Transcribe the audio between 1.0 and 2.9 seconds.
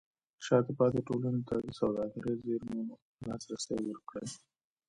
ټولنې ته د سوداګرۍ زېرمو